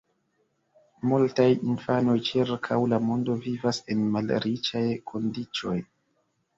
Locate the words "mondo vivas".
3.13-3.85